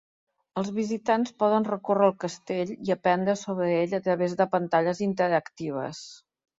[0.61, 6.07] Els visitants poden recórrer el castell i aprendre sobre ell a través de pantalles interactives.